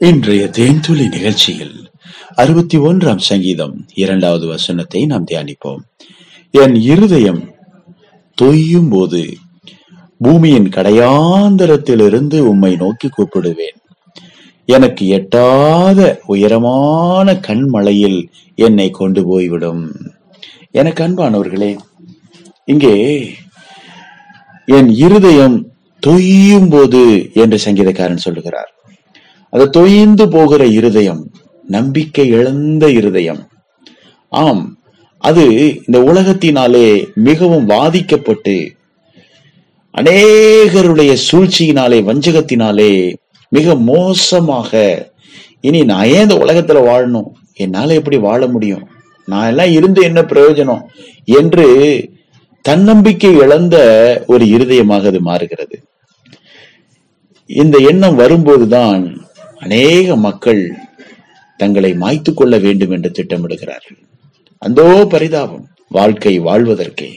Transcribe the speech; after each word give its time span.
இன்றைய 0.00 0.46
தேன்துளி 0.46 1.08
நிகழ்ச்சியில் 1.08 1.90
அறுபத்தி 2.34 2.78
ஒன்றாம் 2.78 3.18
சங்கீதம் 3.18 3.86
இரண்டாவது 3.94 4.46
வசனத்தை 4.46 5.06
நாம் 5.06 5.24
தியானிப்போம். 5.24 5.80
என் 6.50 6.74
இருதயம் 6.74 7.54
தொய்யும் 8.42 8.90
போது 8.90 9.38
பூமியின் 10.18 10.68
கடையாந்தரத்திலிருந்து 10.68 12.38
உம்மை 12.38 12.76
நோக்கி 12.76 13.08
கூப்பிடுவேன். 13.08 13.78
எனக்கு 14.64 15.06
எட்டாத 15.06 16.20
உயரமான 16.26 17.34
கண்மலையில் 17.34 18.28
என்னை 18.54 18.90
கொண்டு 18.90 19.24
போய்விடும். 19.26 19.92
எனக்கு 20.70 21.04
அன்பானவர்களே 21.04 21.78
இங்கே 22.64 23.34
என் 24.66 24.88
இருதயம் 24.88 25.70
தொய்யும் 26.06 26.68
போது 26.68 27.30
என்று 27.34 27.60
சங்கீதக்காரன் 27.64 28.24
சொல்லுகிறார். 28.28 28.70
அது 29.56 29.66
தொய்ந்து 29.76 30.30
போகிற 30.30 30.66
இருதயம் 30.66 31.30
நம்பிக்கை 31.64 32.28
இழந்த 32.28 32.90
இருதயம். 32.90 33.48
ஆம் 34.28 34.78
அது 35.18 35.44
இந்த 35.86 36.12
உலகத்தினாலே 36.12 37.12
மிகவும் 37.14 37.66
பாதிக்கப்பட்டு 37.66 38.72
அநேகருடைய 39.98 41.16
சூழ்ச்சியினாலே 41.32 41.98
வஞ்சகத்தினாலே 42.08 43.14
மிக 43.48 43.74
மோசமாக 43.74 44.72
இனி 45.60 45.84
நான் 45.84 46.06
ஏன் 46.06 46.22
இந்த 46.22 46.34
உலகத்துல 46.34 46.80
வாழணும்? 46.88 47.28
என்னால 47.54 47.94
எப்படி 47.94 48.16
வாழ 48.16 48.46
முடியும்? 48.46 48.88
நான் 49.24 49.46
எல்லாம் 49.46 49.70
இருந்து 49.70 50.02
என்ன 50.02 50.20
பிரயோஜனம்? 50.20 50.82
என்று 51.24 51.66
தன்னம்பிக்கை 52.62 53.34
இழந்த 53.36 53.76
ஒரு 54.26 54.44
இருதயமாக 54.44 55.06
அது 55.06 55.20
மாறுகிறது. 55.20 55.82
இந்த 57.46 57.78
எண்ணம் 57.78 58.14
வரும்போதுதான் 58.14 59.25
அநேக 59.64 60.16
மக்கள் 60.16 60.62
தங்களை 61.60 61.90
மாய்த்து 62.02 62.30
கொள்ள 62.34 62.54
வேண்டும் 62.64 62.92
என்று 62.96 63.10
திட்டமிடுகிறார்கள். 63.18 63.98
அந்தோ 64.62 64.86
பரிதாபம் 65.14 65.66
வாழ்க்கை 65.88 66.34
வாழ்வதற்கே. 66.40 67.10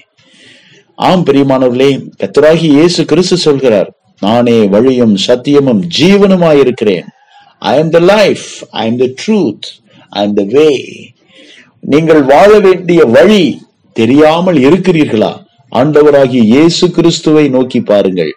ஆம் 0.96 1.26
பிரியமானவர்களே 1.28 1.92
கத்தராகி 2.22 2.68
இயேசு 2.78 3.02
கிறிஸ்து 3.06 3.38
சொல்கிறார் 3.38 3.90
நானே 4.20 4.58
வழியும் 4.74 5.16
சத்தியமும் 5.28 5.82
ஜீவனுமாயிருக்கிறேன். 6.00 7.08
I 7.72 7.74
am 7.78 7.94
the 7.96 8.00
life 8.14 8.48
I 8.82 8.84
am 8.90 9.00
the 9.04 9.08
truth 9.22 9.68
I 10.10 10.24
am 10.28 10.38
the 10.42 10.44
way 10.56 10.70
நீங்கள் 11.94 12.22
வாழ 12.34 12.52
வேண்டிய 12.68 13.02
வழி 13.18 13.44
தெரியாமல் 13.96 14.60
இருக்கிறீர்களா? 14.68 15.32
ஆண்டவராகிய 15.72 16.42
இயேசு 16.54 16.86
கிறிஸ்துவை 16.98 17.46
நோக்கி 17.56 17.80
பாருங்கள். 17.92 18.34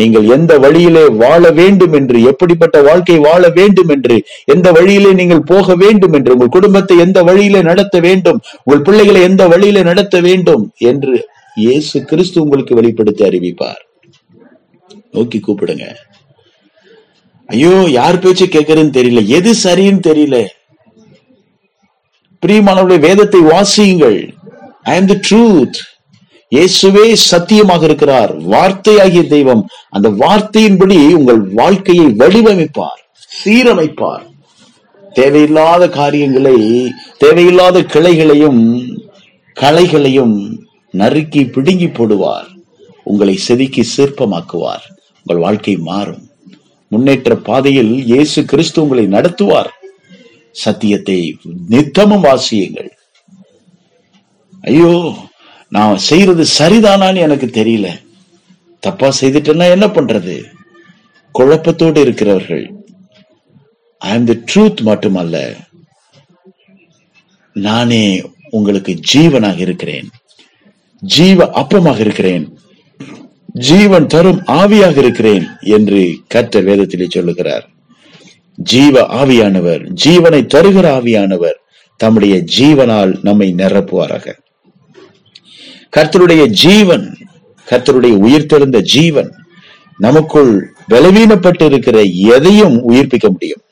நீங்கள் 0.00 0.26
எந்த 0.36 0.52
வழியிலே 0.64 1.04
வாழ 1.22 1.50
வேண்டும் 1.60 1.94
என்று 1.98 2.18
எப்படிப்பட்ட 2.30 2.76
வாழ்க்கை 2.88 3.16
வாழ 3.26 3.42
வேண்டும் 3.58 3.90
என்று 3.94 4.16
எந்த 4.54 4.72
வழியிலே 4.78 5.12
நீங்கள் 5.20 5.48
போக 5.52 5.76
வேண்டும் 5.84 6.14
என்று 6.18 6.34
உங்கள் 6.34 6.54
குடும்பத்தை 6.56 6.96
எந்த 7.04 7.18
வழியிலே 7.28 7.62
நடத்த 7.70 8.00
வேண்டும் 8.08 8.40
உங்கள் 8.64 8.84
பிள்ளைகளை 8.88 9.22
எந்த 9.30 9.44
வழியிலே 9.52 9.82
நடத்த 9.90 10.20
வேண்டும் 10.28 10.64
என்று 10.90 11.14
இயேசு 11.64 11.96
கிறிஸ்து 12.04 12.38
உங்களுக்கு 12.42 12.74
வெளிப்படுத்தி 12.78 13.22
அறிவிப்பார். 13.28 13.82
நோக்கி 15.14 15.38
கூப்பிடுங்க. 15.46 15.86
ஐயோ 17.46 17.72
யார் 17.98 18.18
பேச்சு 18.18 18.46
கேட்கறதுன்னு 18.46 18.96
தெரியல. 18.98 19.20
எது 19.38 19.50
சரின்னு 19.64 20.00
தெரியல. 20.08 20.38
பிரியமானவருடைய 22.42 23.00
வேதத்தை 23.06 23.40
வாசியுங்கள். 23.52 24.18
ஐ 24.82 24.94
எம் 25.00 25.10
தி 25.12 25.18
ட்ரூத் 25.28 25.78
இயேசுவே 26.54 27.04
சத்தியமாக 27.30 27.82
இருக்கிறார். 27.88 28.32
வார்த்தையாகிய 28.52 29.22
தெய்வம் 29.34 29.62
அந்த 29.96 30.08
வார்த்தையின்படி 30.22 30.98
உங்கள் 31.18 31.40
வாழ்க்கையை 31.60 32.06
வடிவமைப்பார் 32.20 33.00
சீரமைப்பார். 33.38 34.24
தேவையில்லாத 35.18 35.84
காரியங்களை 35.98 36.58
தேவையில்லாத 37.22 37.80
கிளைகளையும் 37.94 38.62
களைகளையும் 39.56 40.36
நறுக்கி 41.00 41.42
பிடுங்கி 41.54 41.88
போடுவார். 41.98 42.48
உங்களை 43.10 43.36
செதுக்கி 43.46 43.82
சிற்பமாக்குவார். 43.96 44.84
உங்கள் 45.20 45.44
வாழ்க்கை 45.44 45.76
மாறும். 45.90 46.24
முன்னேற்ற 46.92 47.34
பாதையில் 47.48 47.94
இயேசு 48.12 48.40
கிறிஸ்து 48.50 48.78
உங்களை 48.84 49.04
நடத்துவார். 49.16 49.70
சத்தியத்தை 50.64 51.18
நித்தமும் 51.72 52.26
வாசியுங்கள். 52.26 52.90
ஐயோ 54.70 54.92
நான் 55.68 55.96
செய்யறது 55.96 56.44
சரிதானான்னு 56.58 57.16
எனக்கு 57.16 57.46
தெரியல. 57.46 57.88
தப்பா 58.80 59.12
செய்துட்டேன்னா 59.20 59.70
என்ன 59.70 59.86
பண்றது? 59.86 60.44
குழப்பத்தோடு 61.38 61.96
இருக்கிறவர்கள். 61.96 62.72
ஐ 63.98 64.10
எம் 64.10 64.24
தி 64.24 64.42
ட்ரூத் 64.54 64.80
மட்டுமல்ல. 64.80 65.54
நானே 67.52 68.30
உங்களுக்கு 68.50 68.98
ஜீவனாக 69.14 69.58
இருக்கிறேன். 69.58 70.08
ஜீவ 71.00 71.44
அப்பமாக 71.44 71.98
இருக்கிறேன். 71.98 72.58
ஜீவன் 73.44 74.06
தரும் 74.06 74.42
ஆவியாக 74.46 74.96
இருக்கிறேன் 74.96 75.46
என்று 75.60 76.20
கற்ற 76.28 76.62
வேதத்திலே 76.62 77.08
சொல்லுகிறார். 77.08 77.68
ஜீவ 78.56 79.00
ஆவியானவர் 79.00 79.96
ஜீவனை 80.04 80.46
தருகிற 80.46 80.88
ஆவியானவர் 80.98 81.56
தம்முடைய 81.96 82.44
ஜீவனால் 82.58 83.18
நம்மை 83.22 83.54
நிரப்புவாராக. 83.54 84.44
கர்த்தருடைய 85.92 86.42
ஜீவன் 86.46 87.06
கர்த்தருடைய 87.70 88.14
உயிர்த்தெழுந்த 88.26 88.80
ஜீவன் 88.94 89.30
நமக்குள் 90.06 90.50
பலவீனப்பட்டு 90.92 91.64
இருக்கிற 91.64 92.02
எதையும் 92.34 92.76
உயிர்ப்பிக்க 92.90 93.28
முடியும். 93.30 93.62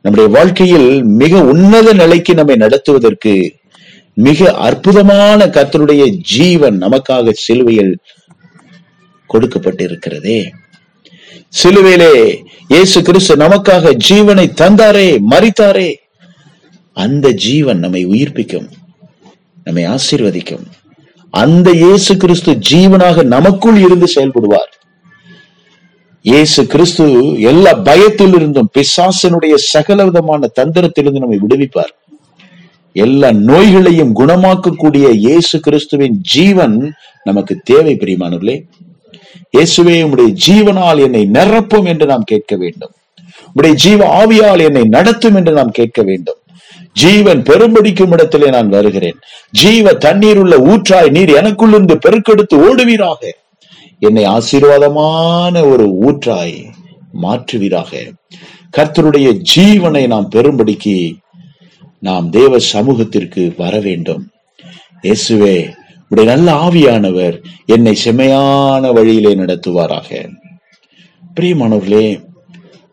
நம்முடைய 0.00 0.28
வாழ்க்கையில் 0.36 1.04
மிக 1.20 1.42
உன்னத 1.52 1.92
நிலைக்கு 1.92 2.32
நம்மை 2.34 2.56
நடத்துவதற்கு 2.56 3.34
மிக 4.26 4.50
அற்புதமான 4.66 5.46
கர்த்தருடைய 5.46 6.02
ஜீவன் 6.32 6.76
நமக்காக 6.78 7.32
சிலுவையில் 7.44 7.94
கொடுக்கப்பட்டிருக்கிறதே. 9.30 10.40
சிலுவையிலே 11.62 12.12
இயேசு 12.68 13.02
கிறிஸ்து 13.02 13.34
நமக்காக 13.36 13.94
ஜீவனை 14.08 14.46
தந்தாரே 14.60 15.08
மறித்தாரே 15.32 15.90
அந்த 16.92 17.32
ஜீவன் 17.46 17.78
நம்மை 17.78 18.02
உயிர்ப்பிக்கும் 18.06 18.68
நம்மை 19.64 19.84
ஆசீர்வதிக்கும். 19.86 20.64
அந்த 21.42 21.68
இயேசு 21.82 22.12
கிறிஸ்து 22.16 22.52
ஜீவனாக 22.70 23.22
நமக்குள் 23.34 23.76
இருந்து 23.76 24.06
செயல்படுவார். 24.14 24.72
இயேசு 26.22 26.66
கிறிஸ்து 26.66 27.04
எல்லா 27.50 27.72
பயத்திலிருந்தும் 27.88 28.70
பிசாசனுடைய 28.76 29.54
சகல 29.54 30.04
விதமான 30.04 30.48
தந்திரத்திலிருந்து 30.60 31.22
நம்மை 31.24 31.38
விடுவிப்பார். 31.44 31.92
எல்லா 32.92 33.30
நோய்களையும் 33.50 34.12
குணமாக்கக்கூடிய 34.20 35.06
இயேசு 35.24 35.56
கிறிஸ்துவின் 35.60 36.16
ஜீவன் 36.34 36.76
நமக்கு 37.24 37.54
தேவை 37.70 37.94
பிரியமானவர்களே. 38.02 38.56
இயேசுவே 39.56 39.96
உடைய 40.12 40.30
ஜீவனால் 40.46 41.02
என்னை 41.06 41.24
நிரப்பும் 41.36 41.88
என்று 41.92 42.06
நாம் 42.12 42.30
கேட்க 42.32 42.56
வேண்டும். 42.56 42.94
உடைய 43.52 43.74
ஜீவ 43.84 44.00
ஆவியால் 44.20 44.64
என்னை 44.68 44.84
நடத்தும் 44.96 45.34
என்று 45.34 45.52
நாம் 45.52 45.76
கேட்க 45.80 46.02
வேண்டும். 46.02 46.40
ஜீவன் 47.02 47.40
பெரும்படிக்கும் 47.42 48.12
இடத்திலே 48.14 48.48
நான் 48.50 48.68
வருகிறேன். 48.68 49.18
ஜீவ 49.50 49.92
தண்ணீர் 50.04 50.40
உள்ள 50.42 50.56
ஊற்றாய் 50.70 51.10
நீர் 51.16 51.32
எனக்குள்ளிருந்து 51.40 51.96
பெருக்கெடுத்து 52.06 52.56
ஓடுவீராக. 52.66 53.22
என்னை 53.98 54.24
ஆசீர்வாதமான 54.26 55.54
ஒரு 55.72 55.86
ஊற்றாய் 56.06 56.56
மாற்றுவீராக. 57.24 57.92
கர்த்தருடைய 58.76 59.28
ஜீவனை 59.54 60.06
நாம் 60.06 60.28
பெரும்படிக்கு 60.34 60.96
நாம் 61.98 62.26
தேவ 62.30 62.58
சமூகத்திற்கு 62.58 63.42
வர 63.56 63.74
வேண்டும் 63.80 64.24
இயேசுவே 65.02 65.56
உடைய 66.10 66.26
நல்ல 66.30 66.48
ஆவியானவர் 66.66 67.36
என்னை 67.66 67.94
செம்மையான 67.94 68.92
வழியிலே 68.92 69.32
நடத்துவாராக. 69.34 70.08
பிரியமானவர்களே 71.36 72.06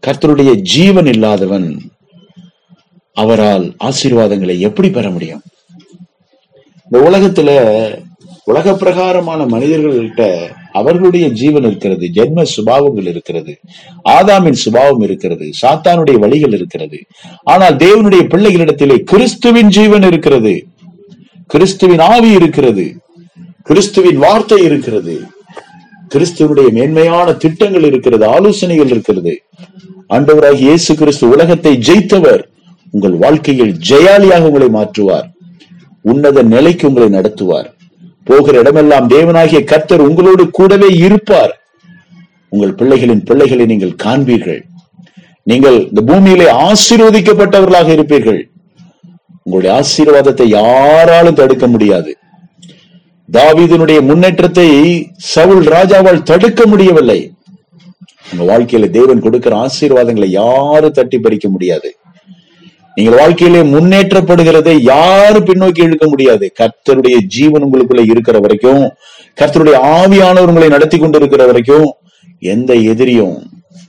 கர்த்தருடைய 0.07 0.51
ஜீவன் 0.73 1.06
இல்லாதவன் 1.06 1.67
அவரால் 3.17 3.66
ஆசீர்வாதங்களை 3.90 4.55
எப்படி 4.59 4.90
பெற 4.90 5.09
முடியும்? 5.09 5.43
இந்த 6.84 6.99
உலகத்துல 7.09 7.49
உலக 8.52 8.73
பிரகாரமான 8.73 9.41
மனிதர்கள்கிட்ட 9.46 10.23
அவர்களுடைய 10.79 11.25
ஜீவன் 11.29 11.63
இருக்கிறது 11.63 12.05
ஜென்ம 12.17 12.46
சுபாவங்கள் 12.55 13.08
இருக்கிறது 13.11 13.53
ஆதாமின் 14.16 14.59
சுபாவம் 14.63 15.03
இருக்கிறது 15.08 15.46
சாத்தானுடைய 15.61 16.17
வழிகள் 16.19 16.55
இருக்கிறது. 16.58 16.99
ஆனால் 17.43 17.75
தேவனுடைய 17.75 18.23
பிள்ளைகளிடத்திலே 18.34 18.97
கிறிஸ்துவின் 19.11 19.72
ஜீவன் 19.78 20.03
இருக்கிறது 20.03 20.53
கிறிஸ்துவின் 21.53 22.03
ஆவி 22.14 22.31
இருக்கிறது 22.31 22.85
கிறிஸ்துவின் 23.69 24.19
வார்த்தை 24.25 24.59
இருக்கிறது 24.64 25.16
கிறிஸ்துவனுடைய 26.14 26.69
மேன்மையான 26.78 27.34
திட்டங்கள் 27.34 27.84
இருக்கிறது 27.84 28.25
ஆலோசனைகள் 28.28 28.87
இருக்கிறது. 28.87 29.34
ஆண்டவராக 30.14 30.57
இயேசு 30.67 30.91
கிறிஸ்து 30.96 31.25
உலகத்தை 31.29 31.73
ஜெயித்தவர். 31.87 32.43
உங்கள் 32.91 33.16
வாழ்க்கையில் 33.17 33.73
ஜெயாலியாக 33.90 34.47
உங்களை 34.49 34.67
மாற்றுவார். 34.67 35.28
உன்னத 36.02 36.41
நிலைக்கு 36.41 36.88
உங்களை 36.88 37.09
நடத்துவார். 37.09 37.70
போகிற 38.23 38.59
இடமெல்லாம் 38.59 39.09
தேவனாகிய 39.09 39.64
கர்த்தர் 39.64 40.02
உங்களோடு 40.02 40.49
கூடவே 40.49 40.88
இருப்பார். 40.88 41.61
உங்கள் 42.49 42.76
பிள்ளைகளின் 42.76 43.23
பிள்ளைகளை 43.23 43.66
நீங்கள் 43.66 43.96
காண்பீர்கள். 44.03 44.61
நீங்கள் 45.43 45.88
இந்த 45.88 46.02
பூமியிலே 46.02 46.47
ஆசீர்வதிக்கப்பட்டவர்களாக 46.52 47.90
இருப்பீர்கள். 47.97 48.41
உங்களுடைய 49.43 49.72
ஆசீர்வாதத்தை 49.79 50.47
யாராலும் 50.47 51.34
தடுக்க 51.34 51.67
முடியாது. 51.67 52.17
தாவீதினுடைய 53.32 54.02
முன்னேற்றத்தை 54.02 54.67
சவுல் 55.16 55.66
ராஜாவால் 55.66 56.23
தடுக்க 56.23 56.66
முடியவில்லை. 56.66 57.32
உங்க 58.32 58.43
வாழ்க்கையில 58.52 58.90
தேவன் 58.90 59.20
கொடுக்கிற 59.20 59.55
ஆசீர்வாதங்களை 59.66 60.26
யாரும் 60.26 60.91
தட்டி 60.91 61.20
பறிக்க 61.20 61.49
முடியாது. 61.49 61.96
நீங்கள் 62.96 63.17
வாழ்க்கையிலே 63.20 63.61
முன்னேற்றப்படுகிறதை 63.61 64.79
யாரும் 64.79 65.46
பின்னோக்கி 65.46 65.84
இழுக்க 65.84 66.08
முடியாது? 66.08 66.52
கர்த்தருடைய 66.59 67.17
ஜீவன் 67.26 67.64
உங்களுக்குள்ள 67.64 68.09
இருக்கிற 68.09 68.40
வரைக்கும் 68.40 68.84
கர்த்தருடைய 69.40 69.78
ஆவியானவர் 69.97 70.47
உங்களை 70.47 70.70
நடத்தி 70.70 70.97
கொண்டிருக்கிற 70.97 71.46
வரைக்கும் 71.46 71.88
எந்த 72.40 72.73
எதிரியும் 72.73 73.38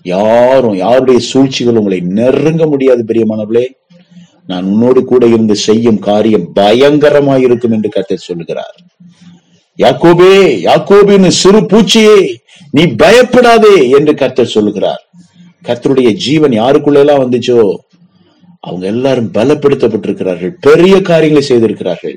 யாரும் 0.02 0.76
யாருடைய 0.76 1.20
சூழ்ச்சிகள் 1.20 1.76
உங்களை 1.76 2.00
நெருங்க 2.00 2.66
முடியாது 2.66 3.04
பெரியமானவர்களே. 3.08 3.66
நான் 4.46 4.64
உன்னோடு 4.64 5.04
கூட 5.04 5.26
இருந்து 5.26 5.56
செய்யும் 5.56 5.98
காரியம் 5.98 6.46
பயங்கரமாய் 6.54 7.44
இருக்கும் 7.46 7.70
என்று 7.70 7.88
கர்த்தர் 7.88 8.26
சொல்லுகிறார். 8.28 8.76
யாக்கோபே 9.78 10.32
யாக்கோபின் 10.68 11.28
சிறு 11.28 11.60
பூச்சியே 11.60 12.34
நீ 12.70 12.82
பயப்படாதே 12.86 13.88
என்று 13.90 14.14
கர்த்தர் 14.14 14.54
சொல்லுகிறார். 14.56 15.02
கர்த்தருடைய 15.66 16.12
ஜீவன் 16.12 16.50
யாருக்குள்ள 16.50 16.94
எல்லாம் 16.94 17.22
வந்துச்சோ? 17.22 17.74
அவங்க 18.66 18.84
எல்லாரும் 18.86 19.30
பலப்படுத்தப்பட்டிருக்கிறார்கள். 19.36 20.52
பெரிய 20.66 20.94
காரியங்களை 21.10 21.44
செய்திருக்கிறார்கள். 21.48 22.16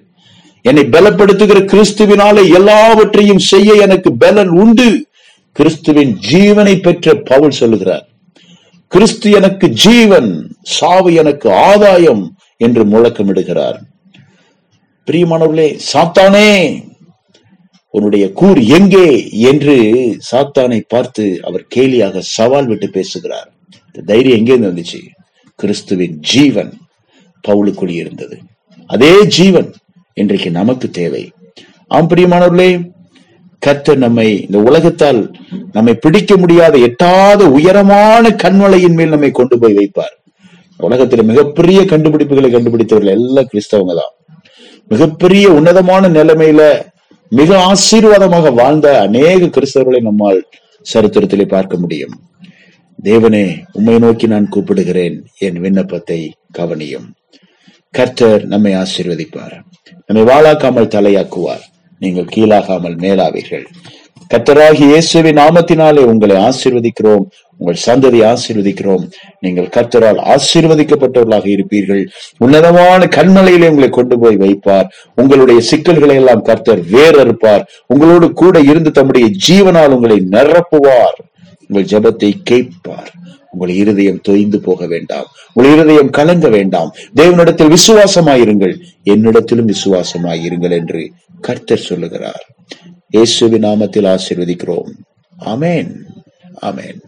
என்னை 0.65 0.83
பலப்படுத்துகிற 0.95 1.59
கிறிஸ்துவினாலே 1.71 2.43
எல்லாவற்றையும் 2.59 3.45
செய்ய 3.51 3.73
எனக்கு 3.85 4.09
பலன் 4.23 4.51
உண்டு. 4.63 4.89
கிறிஸ்துவின் 5.51 6.13
ஜீவனை 6.31 6.75
பெற்ற 6.81 7.13
பவுல் 7.29 7.57
சொல்லுகிறார் 7.59 8.05
கிறிஸ்து 8.91 9.27
எனக்கு 9.31 9.67
ஜீவன் 9.83 10.29
சாவு 10.61 11.13
எனக்கு 11.21 11.47
ஆதாயம் 11.69 12.23
என்று 12.57 12.83
முழக்கமிடுகிறார். 12.85 13.77
பிரியமானவர்களே 15.07 15.69
சாத்தானே 15.91 16.49
உன்னுடைய 17.93 18.25
கூர் 18.39 18.59
எங்கே 18.77 19.09
என்று 19.49 19.75
சாத்தானை 20.31 20.79
பார்த்து 20.93 21.25
அவர் 21.47 21.63
கேலியாக 21.75 22.23
சவால் 22.35 22.67
விட்டு 22.67 22.89
பேசுகிறார். 22.89 23.49
தைரியம் 24.05 24.39
எங்கேருந்து 24.39 24.71
வந்துச்சு? 24.71 25.01
கிறிஸ்துவின் 25.55 26.15
ஜீவன் 26.31 26.73
பவுலுக்குள் 27.47 27.93
இருந்தது. 28.01 28.37
அதே 28.89 29.13
ஜீவன் 29.37 29.69
இன்றைக்கு 30.13 30.51
நமக்கு 30.51 30.89
தேவை. 30.89 31.23
ஆம் 31.87 32.09
பிரியமானவர்களே 32.09 32.69
கர்த்தர் 33.59 33.97
நம்மை 33.97 34.27
இந்த 34.41 34.57
உலகத்தால் 34.69 35.21
நம்மை 35.71 35.93
பிடிக்க 35.93 36.37
முடியாத 36.37 36.77
எட்டாத 36.77 37.47
உயரமான 37.49 38.29
கண்வலையின் 38.43 38.97
மேல் 38.99 39.09
நம்மை 39.09 39.31
கொண்டு 39.31 39.59
போய் 39.59 39.77
வைப்பார். 39.79 40.15
உலகத்தில் 40.77 41.29
மிகப்பெரிய 41.31 41.81
கண்டுபிடிப்புகளை 41.81 42.49
கண்டுபிடித்தவர்கள் 42.51 43.15
எல்லாம் 43.19 43.49
கிறிஸ்தவங்க 43.51 43.95
தான். 44.01 44.13
மிகப்பெரிய 44.87 45.45
உன்னதமான 45.49 46.09
நிலைமையில 46.09 46.61
மிக 47.29 47.71
ஆசீர்வாதமாக 47.71 48.53
வாழ்ந்த 48.53 48.87
அநேக 48.99 49.49
கிறிஸ்தவர்களை 49.55 50.01
நம்மால் 50.01 50.39
சரித்திரத்திலே 50.93 51.45
பார்க்க 51.47 51.77
முடியும். 51.77 52.15
தேவனே 53.03 53.45
உம்மை 53.71 53.99
நோக்கி 53.99 54.27
நான் 54.27 54.49
கூப்பிடுகிறேன். 54.55 55.15
என் 55.37 55.59
விண்ணப்பத்தை 55.59 56.33
கவனியும். 56.57 57.07
கர்த்தர் 57.91 58.45
நம்மை 58.45 58.75
ஆசீர்வதிப்பார். 58.75 59.55
நம்மை 60.05 60.23
வாழாக்காமல் 60.33 60.93
தலையாக்குவார். 60.95 61.63
நீங்கள் 61.99 62.31
கீழாகாமல் 62.35 62.95
மேலாவீர்கள். 62.95 63.65
கர்த்தராகி 64.33 64.85
இயேசுவின் 64.87 65.35
நாமத்தினாலே 65.35 65.97
உங்களை 65.97 66.35
ஆசீர்வதிக்கிறோம். 66.35 67.25
உங்கள் 67.57 67.83
சந்ததி 67.85 68.19
ஆசீர்வதிக்கிறோம். 68.31 69.03
நீங்கள் 69.39 69.67
கர்த்தரால் 69.67 70.19
ஆசீர்வதிக்கப்பட்டவர்களாக 70.33 71.45
இருப்பீர்கள். 71.45 72.03
உன்னதமான 72.37 73.05
கண்மலையிலே 73.05 73.69
உங்களை 73.69 73.89
கொண்டு 73.89 74.19
போய் 74.19 74.37
வைப்பார். 74.37 74.87
உங்களுடைய 75.15 75.61
சிக்கல்களை 75.61 76.15
எல்லாம் 76.15 76.41
கர்த்தர் 76.41 76.79
வேறறுப்பார் 76.79 77.63
உங்களோடு 77.87 78.33
கூட 78.33 78.59
இருந்து 78.59 78.91
தம்முடைய 78.91 79.27
ஜீவனால் 79.47 79.89
உங்களை 79.89 80.19
நிரப்புவார். 80.31 81.17
உங்கள் 81.67 81.89
ஜெபத்தை 81.91 82.31
கேட்பார். 82.43 83.11
உங்கள் 83.51 83.75
இருதயம் 83.75 84.21
தொய்ந்து 84.27 84.55
போக 84.55 84.87
வேண்டாம். 84.87 85.27
உங்கள் 85.53 85.73
இருதயம் 85.73 86.09
கலங்க 86.09 86.49
வேண்டாம். 86.49 86.93
தேவனிடத்தில் 87.15 87.73
விசுவாசமாயிருங்கள். 87.75 88.75
என்னிடத்திலும் 89.03 89.73
விசுவாசமாயிருங்கள் 89.73 90.71
என்று 90.71 91.11
கர்த்தர் 91.41 91.87
சொல்லுகிறார். 91.89 92.45
இயேசுவின் 93.09 93.63
நாமத்தில் 93.63 94.09
ஆசீர்வதிக்கிறோம். 94.15 94.91
அமேன் 95.45 95.91
அமேன் 96.61 97.01